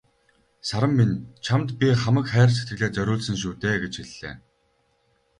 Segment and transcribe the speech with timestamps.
[0.67, 4.35] "Саран минь чамд би хамаг хайр сэтгэлээ зориулсан шүү дээ" гэж хэллээ.